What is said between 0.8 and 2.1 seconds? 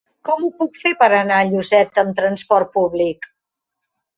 fer per anar a Lloseta